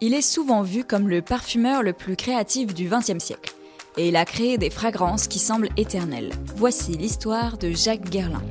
Il 0.00 0.12
est 0.12 0.22
souvent 0.22 0.62
vu 0.62 0.84
comme 0.84 1.08
le 1.08 1.22
parfumeur 1.22 1.82
le 1.82 1.92
plus 1.92 2.16
créatif 2.16 2.74
du 2.74 2.88
XXe 2.88 3.22
siècle, 3.22 3.54
et 3.96 4.08
il 4.08 4.16
a 4.16 4.24
créé 4.24 4.58
des 4.58 4.70
fragrances 4.70 5.28
qui 5.28 5.38
semblent 5.38 5.68
éternelles. 5.76 6.32
Voici 6.56 6.92
l'histoire 6.92 7.58
de 7.58 7.70
Jacques 7.70 8.10
Guerlain. 8.10 8.42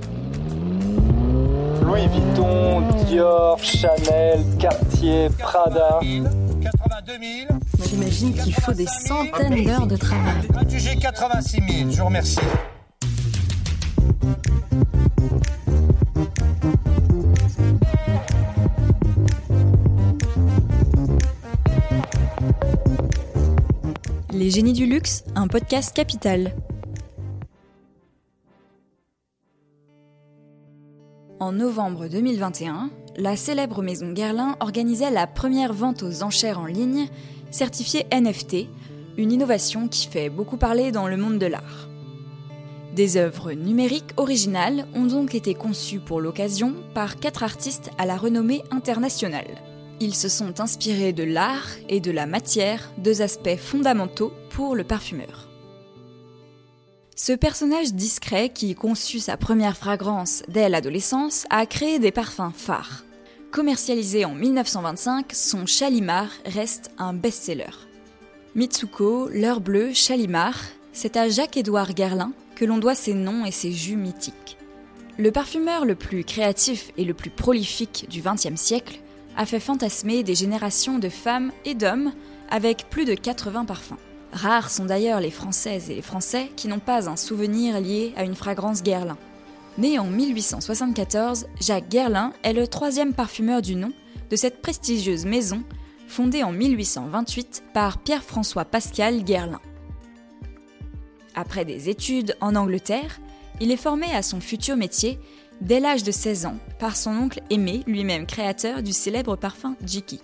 Louis 1.81 2.07
Vuitton, 2.07 2.81
Dior, 3.05 3.59
Chanel, 3.59 4.43
Cartier, 4.57 5.27
Prada. 5.37 5.99
82 6.01 7.11
000. 7.11 7.59
J'imagine 7.89 8.33
qu'il 8.33 8.53
faut 8.53 8.73
des 8.73 8.87
centaines 8.87 9.65
d'heures 9.65 9.87
de 9.87 9.97
travail. 9.97 10.47
Adjugé 10.57 10.95
86 10.95 11.57
000. 11.57 11.91
Je 11.91 11.97
vous 11.99 12.05
remercie. 12.05 12.39
Les 24.43 24.51
génies 24.51 24.73
du 24.73 24.85
luxe, 24.85 25.23
un 25.35 25.47
podcast 25.47 25.95
capital. 25.95 26.53
En 31.39 31.53
novembre 31.53 32.09
2021, 32.09 32.89
la 33.15 33.37
célèbre 33.37 33.81
maison 33.81 34.11
Guerlain 34.11 34.57
organisait 34.59 35.11
la 35.11 35.27
première 35.27 35.71
vente 35.71 36.03
aux 36.03 36.23
enchères 36.23 36.59
en 36.59 36.65
ligne 36.65 37.07
certifiée 37.51 38.05
NFT, 38.11 38.67
une 39.15 39.31
innovation 39.31 39.87
qui 39.87 40.07
fait 40.07 40.29
beaucoup 40.29 40.57
parler 40.57 40.91
dans 40.91 41.07
le 41.07 41.15
monde 41.15 41.39
de 41.39 41.45
l'art. 41.45 41.87
Des 42.93 43.15
œuvres 43.15 43.53
numériques 43.53 44.11
originales 44.17 44.87
ont 44.93 45.05
donc 45.05 45.35
été 45.35 45.53
conçues 45.53 46.01
pour 46.01 46.19
l'occasion 46.19 46.73
par 46.93 47.17
quatre 47.17 47.43
artistes 47.43 47.91
à 47.97 48.05
la 48.05 48.17
renommée 48.17 48.61
internationale. 48.71 49.72
Ils 49.99 50.15
se 50.15 50.29
sont 50.29 50.59
inspirés 50.59 51.13
de 51.13 51.23
l'art 51.23 51.69
et 51.89 51.99
de 51.99 52.11
la 52.11 52.25
matière, 52.25 52.91
deux 52.97 53.21
aspects 53.21 53.57
fondamentaux 53.57 54.33
pour 54.49 54.75
le 54.75 54.83
parfumeur. 54.83 55.49
Ce 57.15 57.31
personnage 57.31 57.93
discret 57.93 58.49
qui 58.49 58.73
conçut 58.73 59.19
sa 59.19 59.37
première 59.37 59.77
fragrance 59.77 60.43
dès 60.47 60.67
l'adolescence 60.67 61.45
a 61.49 61.65
créé 61.65 61.99
des 61.99 62.11
parfums 62.11 62.51
phares. 62.55 63.05
Commercialisé 63.51 64.25
en 64.25 64.33
1925, 64.33 65.31
son 65.31 65.67
Chalimar 65.67 66.27
reste 66.45 66.89
un 66.97 67.13
best-seller. 67.13 67.69
Mitsuko, 68.55 69.29
l'heure 69.29 69.61
bleue, 69.61 69.93
Chalimar, 69.93 70.55
c'est 70.91 71.17
à 71.17 71.29
Jacques-Édouard 71.29 71.93
Guerlain 71.93 72.33
que 72.55 72.65
l'on 72.65 72.79
doit 72.79 72.95
ses 72.95 73.13
noms 73.13 73.45
et 73.45 73.51
ses 73.51 73.71
jus 73.71 73.95
mythiques. 73.95 74.57
Le 75.19 75.31
parfumeur 75.31 75.85
le 75.85 75.93
plus 75.93 76.23
créatif 76.23 76.91
et 76.97 77.05
le 77.05 77.13
plus 77.13 77.29
prolifique 77.29 78.07
du 78.09 78.21
XXe 78.21 78.59
siècle 78.59 78.99
a 79.37 79.45
fait 79.45 79.59
fantasmer 79.59 80.23
des 80.23 80.35
générations 80.35 80.99
de 80.99 81.09
femmes 81.09 81.51
et 81.65 81.75
d'hommes 81.75 82.13
avec 82.49 82.89
plus 82.89 83.05
de 83.05 83.13
80 83.13 83.65
parfums. 83.65 83.97
Rares 84.31 84.69
sont 84.69 84.85
d'ailleurs 84.85 85.19
les 85.19 85.31
Françaises 85.31 85.89
et 85.89 85.95
les 85.95 86.01
Français 86.01 86.51
qui 86.55 86.67
n'ont 86.67 86.79
pas 86.79 87.09
un 87.09 87.15
souvenir 87.15 87.79
lié 87.79 88.13
à 88.15 88.23
une 88.23 88.35
fragrance 88.35 88.83
Guerlain. 88.83 89.17
Né 89.77 89.97
en 89.99 90.05
1874, 90.05 91.47
Jacques 91.59 91.89
Guerlain 91.89 92.33
est 92.43 92.53
le 92.53 92.67
troisième 92.67 93.13
parfumeur 93.13 93.61
du 93.61 93.75
nom 93.75 93.91
de 94.29 94.35
cette 94.35 94.61
prestigieuse 94.61 95.25
maison 95.25 95.63
fondée 96.07 96.43
en 96.43 96.51
1828 96.51 97.63
par 97.73 97.97
Pierre-François 97.97 98.65
Pascal 98.65 99.23
Guerlain. 99.23 99.61
Après 101.35 101.65
des 101.65 101.89
études 101.89 102.35
en 102.39 102.55
Angleterre, 102.55 103.19
il 103.59 103.71
est 103.71 103.77
formé 103.77 104.13
à 104.13 104.21
son 104.21 104.39
futur 104.39 104.75
métier 104.75 105.19
dès 105.63 105.79
l'âge 105.79 106.03
de 106.03 106.11
16 106.11 106.45
ans 106.45 106.57
par 106.77 106.95
son 106.95 107.11
oncle 107.11 107.41
Aimé, 107.49 107.83
lui-même 107.87 108.25
créateur 108.25 108.83
du 108.83 108.91
célèbre 108.91 109.37
parfum 109.37 109.75
Jiki. 109.85 110.19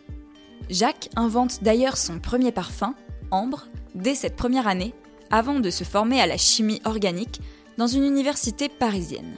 Jacques 0.69 1.09
invente 1.15 1.63
d'ailleurs 1.63 1.97
son 1.97 2.19
premier 2.19 2.51
parfum, 2.51 2.93
Ambre, 3.31 3.67
dès 3.95 4.15
cette 4.15 4.35
première 4.35 4.67
année, 4.67 4.93
avant 5.31 5.59
de 5.59 5.69
se 5.69 5.83
former 5.83 6.19
à 6.19 6.27
la 6.27 6.37
chimie 6.37 6.81
organique 6.83 7.41
dans 7.77 7.87
une 7.87 8.03
université 8.03 8.67
parisienne. 8.67 9.35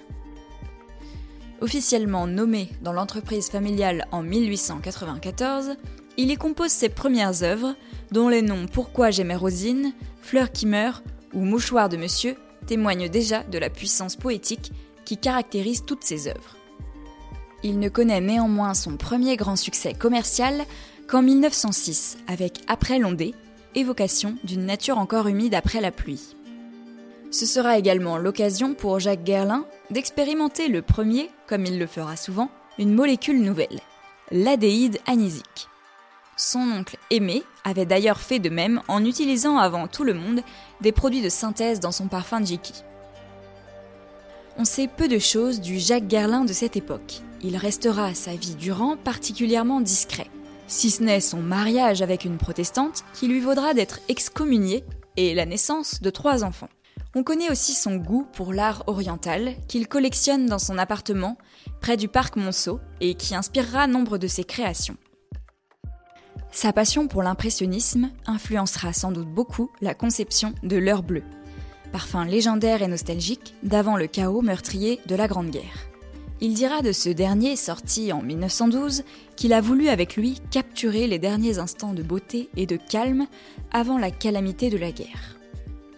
Officiellement 1.62 2.26
nommé 2.26 2.70
dans 2.82 2.94
l'entreprise 2.94 3.50
familiale 3.50 4.08
en 4.12 4.24
1894, 4.24 5.76
il 6.18 6.32
y 6.32 6.36
compose 6.36 6.72
ses 6.72 6.90
premières 6.90 7.44
œuvres, 7.44 7.76
dont 8.12 8.28
les 8.28 8.42
noms 8.42 8.66
Pourquoi 8.66 9.12
j'aimais 9.12 9.36
Rosine, 9.36 9.94
Fleur 10.22 10.52
qui 10.52 10.66
meurt 10.66 11.04
ou 11.34 11.46
Mouchoir 11.46 11.90
de 11.90 11.98
Monsieur 11.98 12.36
témoignent 12.66 13.10
déjà 13.10 13.44
de 13.44 13.60
la 13.60 13.70
puissance 13.70 14.16
poétique 14.16 14.72
qui 15.06 15.18
caractérise 15.18 15.86
toutes 15.86 16.04
ses 16.04 16.28
œuvres. 16.28 16.58
Il 17.64 17.80
ne 17.80 17.90
connaît 17.90 18.22
néanmoins 18.22 18.74
son 18.74 18.98
premier 18.98 19.36
grand 19.36 19.56
succès 19.56 19.94
commercial 19.94 20.66
qu'en 21.08 21.22
1906 21.22 22.18
avec 22.28 22.62
Après 22.68 22.98
l'ondée, 22.98 23.34
évocation 23.76 24.36
d'une 24.44 24.66
nature 24.66 24.98
encore 24.98 25.28
humide 25.28 25.54
après 25.54 25.82
la 25.82 25.92
pluie. 25.92 26.36
Ce 27.32 27.46
sera 27.46 27.78
également 27.78 28.18
l'occasion 28.18 28.74
pour 28.74 29.00
Jacques 29.00 29.24
Guerlain 29.24 29.66
d'expérimenter 29.90 30.68
le 30.68 30.82
premier, 30.82 31.30
comme 31.48 31.66
il 31.66 31.80
le 31.80 31.88
fera 31.88 32.18
souvent, 32.18 32.50
une 32.78 32.94
molécule 32.94 33.42
nouvelle, 33.42 33.80
l'adéide 34.32 35.00
anésique. 35.06 35.70
Son 36.36 36.60
oncle 36.60 36.98
Aimé 37.10 37.44
avait 37.64 37.86
d'ailleurs 37.86 38.20
fait 38.20 38.40
de 38.40 38.50
même 38.50 38.82
en 38.88 39.06
utilisant 39.06 39.58
avant 39.58 39.88
tout 39.88 40.04
le 40.04 40.14
monde 40.14 40.42
des 40.82 40.92
produits 40.92 41.22
de 41.22 41.30
synthèse 41.30 41.80
dans 41.80 41.92
son 41.92 42.08
parfum 42.08 42.44
Jiki. 42.44 42.84
On 44.62 44.64
sait 44.64 44.88
peu 44.88 45.08
de 45.08 45.18
choses 45.18 45.60
du 45.60 45.80
Jacques 45.80 46.06
Guerlain 46.06 46.46
de 46.46 46.54
cette 46.54 46.78
époque. 46.78 47.22
Il 47.42 47.58
restera 47.58 48.14
sa 48.14 48.36
vie 48.36 48.54
durant 48.54 48.96
particulièrement 48.96 49.82
discret, 49.82 50.28
si 50.68 50.92
ce 50.92 51.02
n'est 51.02 51.20
son 51.20 51.42
mariage 51.42 52.04
avec 52.04 52.26
une 52.26 52.38
protestante 52.38 53.04
qui 53.16 53.28
lui 53.28 53.40
vaudra 53.40 53.74
d'être 53.74 54.02
excommunié 54.08 54.84
et 55.18 55.34
la 55.34 55.48
naissance 55.48 56.00
de 56.04 56.12
trois 56.12 56.44
enfants. 56.44 56.70
On 57.16 57.24
connaît 57.24 57.50
aussi 57.50 57.74
son 57.74 57.96
goût 57.96 58.28
pour 58.34 58.54
l'art 58.54 58.84
oriental 58.86 59.56
qu'il 59.68 59.88
collectionne 59.88 60.46
dans 60.46 60.60
son 60.60 60.78
appartement 60.78 61.40
près 61.80 61.98
du 61.98 62.08
parc 62.08 62.36
Monceau 62.36 62.80
et 63.00 63.16
qui 63.16 63.34
inspirera 63.34 63.88
nombre 63.88 64.20
de 64.20 64.28
ses 64.28 64.44
créations. 64.44 64.98
Sa 66.52 66.72
passion 66.72 67.08
pour 67.08 67.24
l'impressionnisme 67.24 68.12
influencera 68.28 68.94
sans 68.94 69.12
doute 69.12 69.34
beaucoup 69.34 69.72
la 69.82 69.96
conception 69.96 70.54
de 70.62 70.78
l'heure 70.78 71.02
bleue, 71.02 71.24
parfum 71.92 72.26
légendaire 72.26 72.82
et 72.82 72.88
nostalgique 72.88 73.56
d'avant 73.64 73.98
le 73.98 74.08
chaos 74.08 74.42
meurtrier 74.42 75.00
de 75.08 75.16
la 75.16 75.28
Grande 75.28 75.50
Guerre. 75.50 75.88
Il 76.44 76.56
dira 76.56 76.82
de 76.82 76.92
ce 76.92 77.10
dernier, 77.10 77.56
sorti 77.56 78.12
en 78.12 78.24
1912, 78.24 79.04
qu'il 79.36 79.54
a 79.54 79.62
voulu 79.62 79.90
avec 79.90 80.16
lui 80.16 80.42
capturer 80.50 81.06
les 81.06 81.20
derniers 81.20 81.60
instants 81.60 81.94
de 81.94 82.02
beauté 82.02 82.50
et 82.58 82.66
de 82.66 82.78
calme 82.78 83.28
avant 83.72 84.00
la 84.00 84.10
calamité 84.10 84.72
de 84.72 84.78
la 84.78 84.92
guerre. 84.92 85.38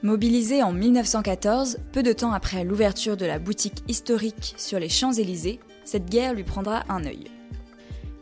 Mobilisé 0.01 0.61
en 0.61 0.73
1914, 0.73 1.77
peu 1.93 2.03
de 2.03 2.11
temps 2.11 2.33
après 2.33 2.65
l'ouverture 2.65 3.15
de 3.15 3.25
la 3.25 3.39
boutique 3.39 3.85
historique 3.87 4.53
sur 4.57 4.79
les 4.79 4.89
Champs-Élysées, 4.89 5.61
cette 5.85 6.09
guerre 6.09 6.33
lui 6.33 6.43
prendra 6.43 6.83
un 6.89 7.05
œil. 7.05 7.23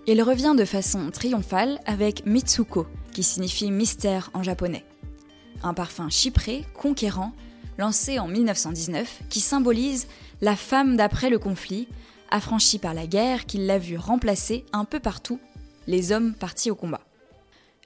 Il 0.06 0.22
revient 0.22 0.54
de 0.56 0.66
façon 0.66 1.10
triomphale 1.10 1.80
avec 1.88 2.28
Mitsuko, 2.28 2.86
qui 3.12 3.24
signifie 3.24 3.72
mystère 3.72 4.30
en 4.36 4.44
japonais. 4.44 4.86
Un 5.64 5.74
parfum 5.74 6.10
chypré, 6.10 6.66
conquérant, 6.76 7.34
lancé 7.82 8.20
en 8.20 8.28
1919, 8.28 9.24
qui 9.30 9.40
symbolise 9.40 10.08
la 10.42 10.56
femme 10.56 10.96
d'après 10.96 11.32
le 11.32 11.40
conflit, 11.40 11.88
affranchie 12.30 12.78
par 12.78 12.94
la 12.94 13.08
guerre 13.08 13.48
qui 13.48 13.58
l'a 13.58 13.80
vue 13.80 13.98
remplacer 13.98 14.64
un 14.72 14.86
peu 14.86 15.00
partout 15.00 15.40
les 15.88 16.12
hommes 16.12 16.34
partis 16.34 16.70
au 16.70 16.76
combat. 16.76 17.02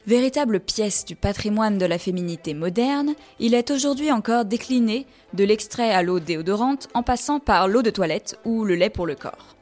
Véritable 0.06 0.60
pièce 0.60 1.06
du 1.06 1.16
patrimoine 1.16 1.78
de 1.78 1.86
la 1.86 1.98
féminité 1.98 2.54
moderne, 2.54 3.16
il 3.40 3.54
est 3.54 3.72
aujourd'hui 3.72 4.12
encore 4.12 4.44
décliné 4.44 5.08
de 5.34 5.46
l'extrait 5.46 5.92
à 5.92 6.04
l'eau 6.04 6.20
déodorante 6.20 6.90
en 6.94 7.02
passant 7.02 7.40
par 7.40 7.70
l'eau 7.70 7.82
de 7.82 7.90
toilette 7.90 8.38
ou 8.44 8.66
le 8.66 8.76
lait 8.76 8.90
pour 8.90 9.08
le 9.08 9.16
corps. 9.16 9.56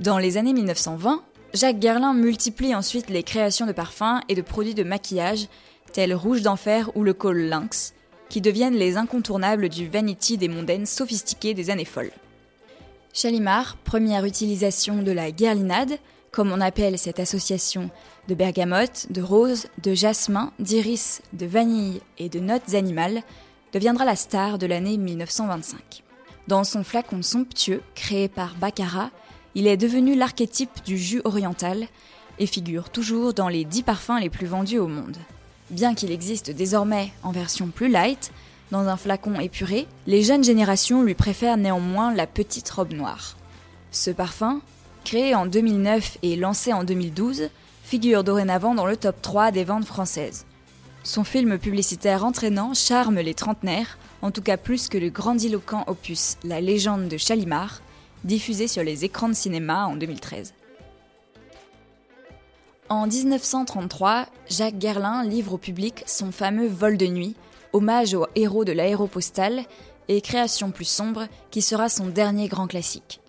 Dans 0.00 0.18
les 0.18 0.38
années 0.38 0.52
1920, 0.52 1.22
Jacques 1.54 1.78
Guerlain 1.78 2.14
multiplie 2.14 2.74
ensuite 2.74 3.08
les 3.08 3.22
créations 3.22 3.66
de 3.66 3.72
parfums 3.72 4.20
et 4.28 4.34
de 4.34 4.42
produits 4.42 4.74
de 4.74 4.82
maquillage 4.82 5.46
tels 5.92 6.14
Rouge 6.14 6.42
d'enfer 6.42 6.90
ou 6.96 7.04
le 7.04 7.14
col 7.14 7.38
Lynx, 7.38 7.94
qui 8.30 8.40
deviennent 8.40 8.76
les 8.76 8.96
incontournables 8.96 9.68
du 9.68 9.88
vanity 9.88 10.38
des 10.38 10.48
mondaines 10.48 10.86
sophistiquées 10.86 11.52
des 11.52 11.68
années 11.68 11.84
folles. 11.84 12.12
Chalimar, 13.12 13.76
première 13.84 14.24
utilisation 14.24 15.02
de 15.02 15.10
la 15.10 15.32
guerlinade, 15.32 15.98
comme 16.30 16.52
on 16.52 16.60
appelle 16.60 16.96
cette 16.96 17.20
association 17.20 17.90
de 18.28 18.34
bergamote, 18.34 19.08
de 19.10 19.20
rose, 19.20 19.66
de 19.82 19.94
jasmin, 19.94 20.52
d'iris, 20.60 21.20
de 21.32 21.44
vanille 21.44 22.00
et 22.18 22.28
de 22.28 22.38
notes 22.38 22.74
animales, 22.74 23.22
deviendra 23.72 24.04
la 24.04 24.16
star 24.16 24.58
de 24.58 24.66
l'année 24.66 24.96
1925. 24.96 26.04
Dans 26.46 26.62
son 26.64 26.84
flacon 26.84 27.22
somptueux, 27.22 27.82
créé 27.94 28.28
par 28.28 28.54
Baccarat, 28.54 29.10
il 29.56 29.66
est 29.66 29.76
devenu 29.76 30.14
l'archétype 30.14 30.84
du 30.84 30.96
jus 30.96 31.20
oriental 31.24 31.86
et 32.38 32.46
figure 32.46 32.90
toujours 32.90 33.34
dans 33.34 33.48
les 33.48 33.64
10 33.64 33.82
parfums 33.82 34.18
les 34.20 34.30
plus 34.30 34.46
vendus 34.46 34.78
au 34.78 34.86
monde. 34.86 35.18
Bien 35.70 35.94
qu'il 35.94 36.10
existe 36.10 36.50
désormais 36.50 37.12
en 37.22 37.30
version 37.30 37.68
plus 37.68 37.88
light, 37.88 38.32
dans 38.72 38.88
un 38.88 38.96
flacon 38.96 39.38
épuré, 39.38 39.86
les 40.08 40.24
jeunes 40.24 40.42
générations 40.42 41.02
lui 41.02 41.14
préfèrent 41.14 41.56
néanmoins 41.56 42.12
la 42.12 42.26
petite 42.26 42.68
robe 42.70 42.92
noire. 42.92 43.36
Ce 43.92 44.10
parfum, 44.10 44.60
créé 45.04 45.34
en 45.34 45.46
2009 45.46 46.18
et 46.22 46.34
lancé 46.34 46.72
en 46.72 46.82
2012, 46.82 47.50
figure 47.84 48.24
dorénavant 48.24 48.74
dans 48.74 48.86
le 48.86 48.96
top 48.96 49.22
3 49.22 49.52
des 49.52 49.64
ventes 49.64 49.84
françaises. 49.84 50.44
Son 51.04 51.24
film 51.24 51.58
publicitaire 51.58 52.24
entraînant 52.24 52.74
charme 52.74 53.20
les 53.20 53.34
trentenaires, 53.34 53.96
en 54.22 54.32
tout 54.32 54.42
cas 54.42 54.56
plus 54.56 54.88
que 54.88 54.98
le 54.98 55.08
grandiloquent 55.08 55.84
opus 55.86 56.36
La 56.44 56.60
légende 56.60 57.08
de 57.08 57.16
Chalimard, 57.16 57.80
diffusé 58.24 58.68
sur 58.68 58.82
les 58.82 59.04
écrans 59.04 59.28
de 59.28 59.34
cinéma 59.34 59.86
en 59.86 59.94
2013. 59.96 60.52
En 62.90 63.06
1933, 63.06 64.26
Jacques 64.48 64.80
Gerlin 64.80 65.22
livre 65.22 65.52
au 65.52 65.58
public 65.58 66.02
son 66.06 66.32
fameux 66.32 66.66
Vol 66.66 66.96
de 66.96 67.06
nuit, 67.06 67.36
hommage 67.72 68.14
au 68.14 68.26
héros 68.34 68.64
de 68.64 68.72
l'aéropostale 68.72 69.62
et 70.08 70.20
création 70.20 70.72
plus 70.72 70.86
sombre 70.86 71.28
qui 71.52 71.62
sera 71.62 71.88
son 71.88 72.08
dernier 72.08 72.48
grand 72.48 72.66
classique. 72.66 73.20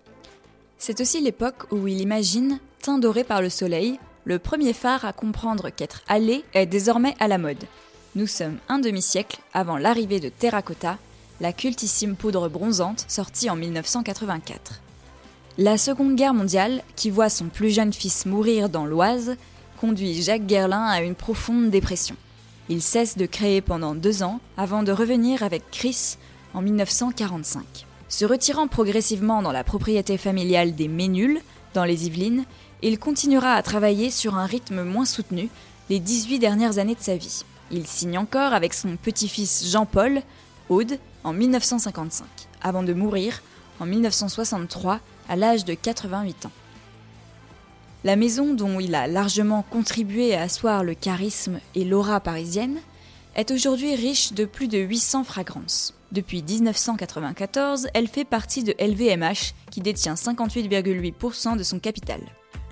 C'est 0.79 0.99
aussi 0.99 1.21
l'époque 1.21 1.71
où 1.71 1.87
il 1.87 2.01
imagine, 2.01 2.59
teint 2.81 2.97
doré 2.97 3.23
par 3.23 3.43
le 3.43 3.51
soleil, 3.51 3.99
le 4.23 4.39
premier 4.39 4.73
phare 4.73 5.05
à 5.05 5.13
comprendre 5.13 5.69
qu'être 5.69 6.01
allé 6.07 6.43
est 6.55 6.65
désormais 6.65 7.13
à 7.19 7.27
la 7.27 7.37
mode. 7.37 7.63
Nous 8.15 8.25
sommes 8.25 8.57
un 8.67 8.79
demi-siècle 8.79 9.41
avant 9.53 9.77
l'arrivée 9.77 10.19
de 10.19 10.29
Terracotta, 10.29 10.97
la 11.39 11.53
cultissime 11.53 12.15
poudre 12.15 12.49
bronzante 12.49 13.05
sortie 13.07 13.51
en 13.51 13.55
1984. 13.57 14.81
La 15.57 15.77
Seconde 15.77 16.15
Guerre 16.15 16.33
mondiale, 16.33 16.81
qui 16.95 17.09
voit 17.09 17.27
son 17.27 17.45
plus 17.45 17.71
jeune 17.71 17.91
fils 17.91 18.25
mourir 18.25 18.69
dans 18.69 18.85
l'Oise, 18.85 19.35
conduit 19.81 20.21
Jacques 20.21 20.45
Guerlain 20.45 20.85
à 20.85 21.01
une 21.01 21.13
profonde 21.13 21.69
dépression. 21.69 22.15
Il 22.69 22.81
cesse 22.81 23.17
de 23.17 23.25
créer 23.25 23.59
pendant 23.59 23.93
deux 23.93 24.23
ans 24.23 24.39
avant 24.55 24.81
de 24.81 24.93
revenir 24.93 25.43
avec 25.43 25.69
Chris 25.69 26.15
en 26.53 26.61
1945. 26.61 27.85
Se 28.07 28.23
retirant 28.23 28.69
progressivement 28.69 29.41
dans 29.41 29.51
la 29.51 29.65
propriété 29.65 30.17
familiale 30.17 30.73
des 30.73 30.87
Ménules, 30.87 31.41
dans 31.73 31.83
les 31.83 32.07
Yvelines, 32.07 32.45
il 32.81 32.97
continuera 32.97 33.53
à 33.55 33.61
travailler 33.61 34.09
sur 34.09 34.35
un 34.35 34.45
rythme 34.45 34.83
moins 34.83 35.05
soutenu 35.05 35.49
les 35.89 35.99
18 35.99 36.39
dernières 36.39 36.77
années 36.77 36.95
de 36.95 37.01
sa 37.01 37.17
vie. 37.17 37.43
Il 37.71 37.87
signe 37.87 38.17
encore 38.17 38.53
avec 38.53 38.73
son 38.73 38.95
petit-fils 38.95 39.69
Jean-Paul, 39.69 40.21
Aude, 40.69 40.97
en 41.25 41.33
1955, 41.33 42.25
avant 42.61 42.83
de 42.83 42.93
mourir 42.93 43.41
en 43.81 43.85
1963 43.85 45.01
à 45.31 45.37
l'âge 45.37 45.63
de 45.63 45.73
88 45.73 46.47
ans. 46.47 46.51
La 48.03 48.17
maison 48.17 48.53
dont 48.53 48.81
il 48.81 48.93
a 48.95 49.07
largement 49.07 49.63
contribué 49.63 50.35
à 50.35 50.41
asseoir 50.41 50.83
le 50.83 50.93
charisme 50.93 51.61
et 51.73 51.85
l'aura 51.85 52.19
parisienne 52.19 52.79
est 53.35 53.49
aujourd'hui 53.51 53.95
riche 53.95 54.33
de 54.33 54.43
plus 54.43 54.67
de 54.67 54.79
800 54.79 55.23
fragrances. 55.23 55.93
Depuis 56.11 56.43
1994, 56.43 57.87
elle 57.93 58.09
fait 58.09 58.25
partie 58.25 58.65
de 58.65 58.75
LVMH 58.77 59.53
qui 59.71 59.79
détient 59.79 60.15
58,8% 60.15 61.57
de 61.57 61.63
son 61.63 61.79
capital. 61.79 62.19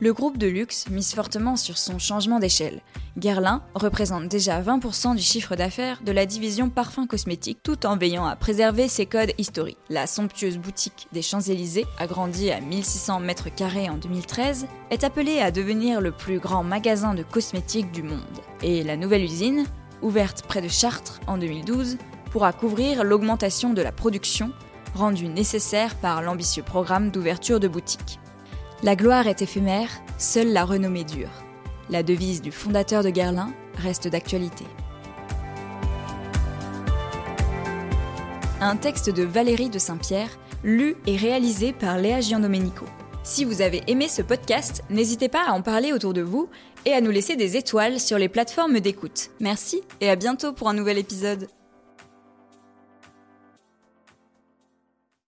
Le 0.01 0.13
groupe 0.13 0.37
de 0.37 0.47
luxe 0.47 0.87
mise 0.89 1.13
fortement 1.13 1.57
sur 1.57 1.77
son 1.77 1.99
changement 1.99 2.39
d'échelle. 2.39 2.79
Guerlain 3.17 3.61
représente 3.75 4.29
déjà 4.29 4.61
20% 4.61 5.13
du 5.13 5.21
chiffre 5.21 5.57
d'affaires 5.57 5.99
de 6.05 6.13
la 6.13 6.25
division 6.25 6.69
parfums 6.69 7.05
cosmétiques 7.05 7.59
tout 7.63 7.85
en 7.85 7.97
veillant 7.97 8.25
à 8.25 8.37
préserver 8.37 8.87
ses 8.87 9.05
codes 9.05 9.33
historiques. 9.37 9.77
La 9.89 10.07
somptueuse 10.07 10.57
boutique 10.57 11.09
des 11.11 11.21
Champs-Élysées, 11.21 11.85
agrandie 11.97 12.49
à 12.49 12.61
1600 12.61 13.19
mètres 13.19 13.53
carrés 13.53 13.89
en 13.89 13.97
2013, 13.97 14.67
est 14.89 15.03
appelée 15.03 15.41
à 15.41 15.51
devenir 15.51 15.99
le 15.99 16.11
plus 16.11 16.39
grand 16.39 16.63
magasin 16.63 17.13
de 17.13 17.23
cosmétiques 17.23 17.91
du 17.91 18.03
monde. 18.03 18.21
Et 18.63 18.83
la 18.83 18.95
nouvelle 18.95 19.23
usine, 19.25 19.65
ouverte 20.01 20.43
près 20.43 20.61
de 20.61 20.69
Chartres 20.69 21.19
en 21.27 21.37
2012, 21.37 21.97
pourra 22.31 22.53
couvrir 22.53 23.03
l'augmentation 23.03 23.73
de 23.73 23.81
la 23.81 23.91
production 23.91 24.53
rendue 24.95 25.27
nécessaire 25.27 25.95
par 25.95 26.21
l'ambitieux 26.21 26.63
programme 26.63 27.11
d'ouverture 27.11 27.59
de 27.59 27.67
boutiques. 27.67 28.17
La 28.81 28.95
gloire 28.95 29.27
est 29.27 29.41
éphémère, 29.41 29.89
seule 30.17 30.53
la 30.53 30.63
renommée 30.63 31.03
dure. 31.03 31.31
La 31.89 32.01
devise 32.01 32.41
du 32.41 32.49
fondateur 32.49 33.03
de 33.03 33.09
Guerlain 33.09 33.51
reste 33.75 34.07
d'actualité. 34.07 34.63
Un 38.61 38.77
texte 38.77 39.09
de 39.09 39.23
Valérie 39.23 39.69
de 39.69 39.79
Saint-Pierre, 39.79 40.29
lu 40.63 40.95
et 41.07 41.17
réalisé 41.17 41.73
par 41.73 41.97
Léa 41.97 42.21
Giandomenico. 42.21 42.85
Si 43.23 43.43
vous 43.43 43.61
avez 43.61 43.83
aimé 43.87 44.07
ce 44.07 44.21
podcast, 44.21 44.85
n'hésitez 44.89 45.27
pas 45.27 45.49
à 45.49 45.51
en 45.51 45.61
parler 45.61 45.91
autour 45.91 46.13
de 46.13 46.21
vous 46.21 46.49
et 46.85 46.93
à 46.93 47.01
nous 47.01 47.11
laisser 47.11 47.35
des 47.35 47.57
étoiles 47.57 47.99
sur 47.99 48.17
les 48.17 48.29
plateformes 48.29 48.79
d'écoute. 48.79 49.31
Merci 49.41 49.81
et 49.99 50.09
à 50.09 50.15
bientôt 50.15 50.53
pour 50.53 50.69
un 50.69 50.73
nouvel 50.73 50.97
épisode. 50.97 51.49